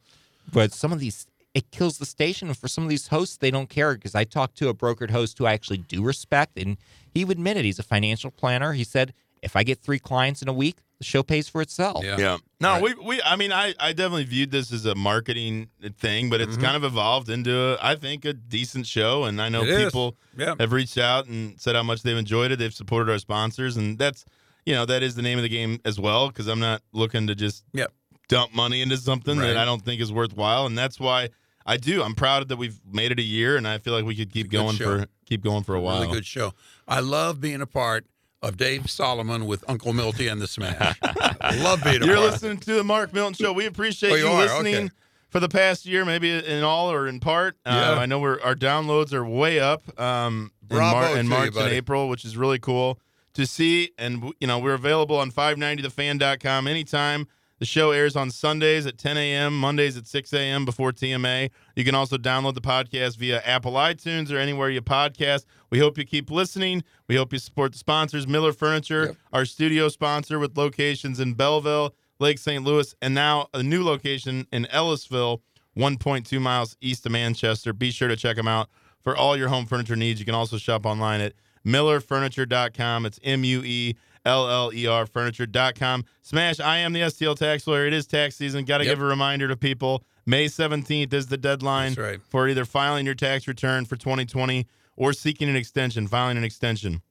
But 0.52 0.74
some 0.74 0.92
of 0.92 1.00
these 1.00 1.28
it 1.58 1.72
kills 1.72 1.98
the 1.98 2.06
station. 2.06 2.50
And 2.50 2.58
for 2.58 2.68
some 2.68 2.84
of 2.84 2.90
these 2.92 3.08
hosts, 3.08 3.38
they 3.38 3.50
don't 3.50 3.68
care 3.68 3.96
because 3.96 4.14
I 4.14 4.26
talked 4.26 4.58
to 4.60 4.70
a 4.70 4.76
brokered 4.76 5.10
host 5.10 5.40
who 5.40 5.48
I 5.48 5.54
actually 5.54 5.80
do 5.80 6.04
respect, 6.04 6.56
and 6.56 6.78
he 7.12 7.26
would 7.26 7.38
admit 7.38 7.58
it. 7.58 7.66
He's 7.66 7.80
a 7.80 7.84
financial 7.84 8.30
planner. 8.30 8.74
He 8.74 8.84
said, 8.84 9.12
if 9.42 9.56
I 9.56 9.64
get 9.64 9.80
three 9.80 9.98
clients 9.98 10.44
in 10.44 10.48
a 10.48 10.54
week, 10.54 10.78
the 11.00 11.04
show 11.06 11.22
pays 11.24 11.48
for 11.48 11.62
itself. 11.62 12.04
Yeah. 12.04 12.18
Yeah. 12.18 12.38
No, 12.60 12.74
Right. 12.74 12.82
we 12.84 12.94
we 12.96 13.22
I 13.22 13.36
mean 13.36 13.52
I 13.52 13.74
I 13.80 13.94
definitely 13.94 14.24
viewed 14.24 14.52
this 14.52 14.72
as 14.74 14.86
a 14.86 14.96
marketing 14.96 15.70
thing, 16.00 16.30
but 16.30 16.42
it's 16.42 16.58
Mhm. 16.58 16.62
kind 16.62 16.76
of 16.76 16.84
evolved 16.84 17.30
into 17.30 17.56
a, 17.56 17.78
I 17.82 17.96
think 17.96 18.26
a 18.26 18.34
decent 18.34 18.88
show 18.88 19.24
and 19.26 19.42
I 19.42 19.50
know 19.50 19.62
It 19.64 19.70
is. 19.70 19.84
people 19.86 20.18
Yeah. 20.38 20.56
have 20.60 20.72
reached 20.72 20.98
out 20.98 21.28
and 21.28 21.60
said 21.62 21.76
how 21.76 21.84
much 21.84 22.02
they've 22.02 22.18
enjoyed 22.18 22.52
it. 22.52 22.58
They've 22.60 22.74
supported 22.74 23.12
our 23.12 23.20
sponsors 23.20 23.78
and 23.78 23.98
that's 23.98 24.26
you 24.66 24.74
know, 24.74 24.86
that 24.86 25.02
is 25.02 25.16
the 25.16 25.22
name 25.22 25.38
of 25.38 25.44
the 25.44 25.50
game 25.50 25.80
as 25.86 25.98
well 25.98 26.28
because 26.28 26.48
I'm 26.48 26.60
not 26.60 26.82
looking 26.92 27.28
to 27.28 27.36
just 27.36 27.64
Yep. 27.74 27.94
dump 28.28 28.54
money 28.54 28.82
into 28.82 28.98
something 28.98 29.38
Right. 29.38 29.48
that 29.48 29.58
I 29.58 29.64
don't 29.66 29.86
think 29.86 30.02
is 30.02 30.12
worthwhile 30.12 30.66
and 30.66 30.78
that's 30.78 31.00
why 31.00 31.30
I 31.66 31.78
do. 31.78 32.02
I'm 32.04 32.16
proud 32.16 32.48
that 32.50 32.58
we've 32.58 32.80
made 32.92 33.12
it 33.12 33.20
a 33.20 33.24
year 33.24 33.56
and 33.56 33.68
I 33.68 33.78
feel 33.78 33.94
like 33.94 34.04
we 34.04 34.16
could 34.16 34.32
keep 34.34 34.48
It's 34.48 34.54
a 34.56 34.58
good 34.58 34.64
going 34.64 34.76
show. 34.78 35.00
for 35.02 35.08
keep 35.26 35.42
going 35.44 35.64
for 35.64 35.76
a 35.76 35.80
while. 35.82 36.02
Really 36.02 36.14
good 36.14 36.26
show. 36.26 36.54
I 36.88 37.00
love 37.02 37.40
being 37.40 37.62
a 37.62 37.66
part 37.68 38.06
of 38.42 38.58
Dave 38.58 38.90
Solomon 38.90 39.46
with 39.46 39.64
Uncle 39.68 39.94
Milty 39.94 40.28
and 40.28 40.40
the 40.42 40.48
Smash. 40.48 40.98
I 41.02 41.56
love 41.64 41.84
being 41.84 42.04
You're 42.04 42.16
part. 42.18 42.32
listening 42.32 42.58
to 42.60 42.74
the 42.76 42.84
Mark 42.84 43.14
Milton 43.14 43.34
Show. 43.34 43.52
We 43.54 43.66
appreciate 43.66 44.12
Oh, 44.12 44.16
you, 44.16 44.28
you 44.28 44.34
listening 44.38 44.76
Okay. 44.76 44.90
for 45.30 45.40
the 45.40 45.50
past 45.50 45.86
year, 45.86 46.06
maybe 46.06 46.32
in 46.32 46.64
all 46.64 46.92
or 46.92 47.08
in 47.08 47.20
part. 47.20 47.58
Yeah. 47.66 47.92
Uh, 47.92 47.96
I 47.96 48.06
know 48.06 48.20
we're, 48.20 48.40
our 48.42 48.56
downloads 48.56 49.12
are 49.14 49.26
way 49.26 49.60
up 49.60 49.82
um, 50.00 50.52
in, 50.70 50.78
Mar- 50.78 51.18
in 51.18 51.26
you, 51.26 51.30
March 51.32 51.56
and. 51.56 51.70
April, 51.72 52.10
which 52.10 52.26
is 52.26 52.38
really 52.38 52.60
cool 52.60 53.00
to 53.34 53.46
see. 53.48 53.92
And 53.98 54.32
you 54.40 54.48
know, 54.48 54.60
we're 54.60 54.74
available 54.76 55.18
on 55.18 55.32
590thefan.com 55.32 56.68
anytime. 56.68 57.28
The 57.60 57.66
show 57.66 57.90
airs 57.92 58.16
on 58.16 58.30
Sundays 58.30 58.86
at 58.86 58.98
10 59.00 59.18
a.m., 59.18 59.58
Mondays 59.60 59.98
at 59.98 60.06
6 60.06 60.32
a.m. 60.34 60.64
before 60.64 60.92
TMA. 60.92 61.50
You 61.76 61.84
can 61.84 61.96
also 61.96 62.16
download 62.18 62.54
the 62.54 62.62
podcast 62.62 63.18
via 63.18 63.42
Apple 63.44 63.74
iTunes 63.74 64.32
or 64.32 64.38
anywhere 64.38 64.70
you 64.70 64.82
podcast. 64.82 65.46
We 65.72 65.80
hope 65.80 65.98
you 65.98 66.06
keep 66.06 66.30
listening. 66.30 66.84
We 67.08 67.16
hope 67.16 67.34
you 67.34 67.40
support 67.40 67.72
the 67.72 67.80
sponsors 67.80 68.28
Mueller 68.28 68.54
Furniture, 68.54 69.06
Yep. 69.08 69.16
our 69.34 69.46
studio 69.46 69.90
sponsor 69.90 70.38
with 70.38 70.56
locations 70.56 71.20
in 71.20 71.34
Belleville, 71.34 71.96
Lake 72.20 72.38
St. 72.38 72.64
Louis, 72.64 72.94
and 73.02 73.16
now 73.16 73.48
a 73.56 73.64
new 73.64 73.84
location 73.84 74.46
in 74.52 74.66
Ellisville, 74.68 75.42
1.2 75.76 76.40
miles 76.40 76.76
east 76.80 77.06
of 77.08 77.12
Manchester. 77.12 77.74
Be 77.74 77.90
sure 77.90 78.08
to 78.08 78.16
check 78.16 78.36
them 78.36 78.48
out 78.48 78.70
for 79.04 79.16
all 79.18 79.36
your 79.36 79.48
home 79.50 79.66
furniture 79.66 79.96
needs. 79.96 80.20
You 80.20 80.26
can 80.26 80.36
also 80.36 80.58
shop 80.58 80.86
online 80.86 81.22
at 81.22 81.34
muellerfurniture.com. 81.66 83.06
It's 83.06 83.20
M 83.24 83.44
U 83.44 83.64
E 83.64 83.96
L 84.28 84.50
L 84.50 84.72
E 84.74 84.86
R 84.88 85.06
furniture.com. 85.06 86.06
Smash, 86.22 86.60
I 86.60 86.78
am 86.78 86.94
the 86.94 87.02
STL 87.02 87.36
tax 87.38 87.66
lawyer. 87.66 87.88
It 87.88 87.94
is 87.94 88.06
tax 88.06 88.36
season. 88.36 88.66
Got 88.66 88.80
to 88.80 88.86
Yep. 88.86 88.94
give 88.98 89.02
a 89.02 89.06
reminder 89.06 89.48
to 89.48 89.56
people. 89.56 90.04
May 90.26 90.48
17th 90.48 91.14
is 91.14 91.28
the 91.28 91.38
deadline 91.38 91.94
right. 91.94 92.20
for 92.28 92.48
either 92.50 92.66
filing 92.66 93.06
your 93.06 93.16
tax 93.16 93.48
return 93.48 93.86
for 93.86 93.96
2020 93.96 94.68
or 94.98 95.14
seeking 95.14 95.48
an 95.48 95.56
extension, 95.56 96.08
filing 96.08 96.36
an 96.38 96.44
extension. 96.44 97.02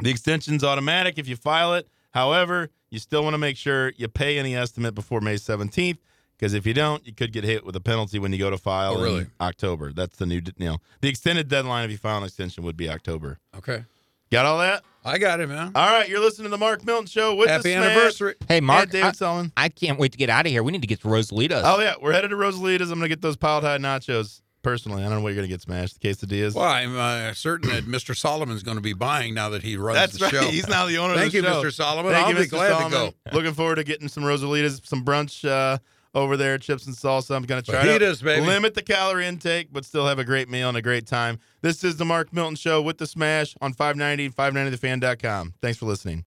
The 0.00 0.10
extension's 0.10 0.64
automatic 0.64 1.16
if 1.18 1.28
you 1.28 1.36
file 1.36 1.74
it. 1.74 1.88
However, 2.12 2.70
you 2.90 2.98
still 2.98 3.22
want 3.22 3.34
to 3.34 3.38
make 3.38 3.56
sure 3.56 3.92
you 3.96 4.08
pay 4.08 4.38
any 4.38 4.56
estimate 4.56 4.94
before 4.94 5.20
May 5.20 5.36
17th 5.36 5.98
because 6.36 6.54
if 6.54 6.66
you 6.66 6.74
don't, 6.74 7.06
you 7.06 7.12
could 7.14 7.32
get 7.32 7.44
hit 7.44 7.64
with 7.64 7.76
a 7.76 7.80
penalty 7.80 8.18
when 8.18 8.32
you 8.32 8.38
go 8.38 8.50
to 8.50 8.58
file 8.58 8.98
Oh, 8.98 9.02
really? 9.02 9.18
in 9.20 9.30
October. 9.40 9.92
That's 9.92 10.16
the 10.16 10.26
new, 10.26 10.40
you 10.58 10.66
know, 10.66 10.78
the 11.00 11.08
extended 11.08 11.48
deadline 11.48 11.84
if 11.84 11.90
you 11.92 11.98
file 11.98 12.18
an 12.18 12.24
extension 12.24 12.64
would 12.64 12.76
be 12.76 12.88
October. 12.90 13.38
Okay. 13.56 13.84
Got 14.32 14.44
all 14.44 14.58
that? 14.58 14.82
I 15.06 15.18
got 15.18 15.38
it, 15.38 15.48
man. 15.48 15.70
All 15.74 15.86
right, 15.88 16.08
you're 16.08 16.20
listening 16.20 16.46
to 16.46 16.50
the 16.50 16.58
Mark 16.58 16.84
Milton 16.84 17.06
Show 17.06 17.36
with 17.36 17.48
Happy 17.48 17.70
the 17.70 17.76
anniversary. 17.76 18.34
Hey, 18.48 18.60
Mark, 18.60 18.90
David 18.90 19.06
I, 19.06 19.12
Solomon. 19.12 19.52
I 19.56 19.68
can't 19.68 20.00
wait 20.00 20.10
to 20.12 20.18
get 20.18 20.28
out 20.28 20.46
of 20.46 20.52
here. 20.52 20.64
We 20.64 20.72
need 20.72 20.80
to 20.80 20.88
get 20.88 21.00
to 21.02 21.08
Rosalita's. 21.08 21.62
Oh 21.64 21.78
yeah, 21.80 21.94
we're 22.02 22.12
headed 22.12 22.30
to 22.30 22.36
Rosalita's. 22.36 22.90
I'm 22.90 22.98
gonna 22.98 23.08
get 23.08 23.22
those 23.22 23.36
piled 23.36 23.62
high 23.62 23.78
nachos. 23.78 24.40
Personally, 24.62 25.04
I 25.04 25.08
don't 25.08 25.18
know 25.18 25.20
what 25.20 25.28
you're 25.28 25.36
gonna 25.36 25.46
get 25.46 25.60
smashed. 25.62 26.00
The 26.00 26.08
quesadillas. 26.08 26.54
Well, 26.54 26.64
I'm 26.64 26.96
uh, 26.96 27.32
certain 27.34 27.70
that 27.70 27.84
Mr. 27.84 28.16
Solomon's 28.16 28.64
going 28.64 28.78
to 28.78 28.82
be 28.82 28.94
buying 28.94 29.32
now 29.32 29.50
that 29.50 29.62
he 29.62 29.76
runs 29.76 29.96
That's 29.96 30.18
the 30.18 30.24
right. 30.24 30.32
show. 30.32 30.40
He's 30.40 30.66
now 30.66 30.86
the 30.86 30.98
owner 30.98 31.14
Thank 31.14 31.26
of 31.26 31.32
the 31.32 31.38
you, 31.38 31.44
show. 31.44 31.62
Mr. 31.62 31.72
Solomon. 31.72 32.10
Thank 32.10 32.26
I'll 32.26 32.32
you, 32.32 32.38
be 32.40 32.46
Mr. 32.46 32.50
glad 32.50 32.70
Solomon. 32.70 32.90
to 32.90 33.14
go. 33.30 33.36
Looking 33.36 33.54
forward 33.54 33.76
to 33.76 33.84
getting 33.84 34.08
some 34.08 34.24
Rosalitas, 34.24 34.84
some 34.84 35.04
brunch 35.04 35.48
uh, 35.48 35.78
over 36.16 36.36
there, 36.36 36.56
chips 36.56 36.86
and 36.86 36.96
salsa. 36.96 37.36
I'm 37.36 37.44
going 37.44 37.62
to 37.62 37.70
try 37.70 37.82
to 37.98 38.24
baby. 38.24 38.44
limit 38.44 38.74
the 38.74 38.82
calorie 38.82 39.26
intake, 39.26 39.68
but 39.70 39.84
still 39.84 40.06
have 40.06 40.18
a 40.18 40.24
great 40.24 40.48
meal 40.48 40.68
and 40.68 40.76
a 40.76 40.82
great 40.82 41.06
time. 41.06 41.38
This 41.60 41.84
is 41.84 41.98
the 41.98 42.06
Mark 42.06 42.32
Milton 42.32 42.56
Show 42.56 42.80
with 42.80 42.98
the 42.98 43.06
Smash 43.06 43.54
on 43.60 43.74
590, 43.74 44.30
590thefan.com. 44.30 45.54
Thanks 45.60 45.78
for 45.78 45.84
listening. 45.86 46.24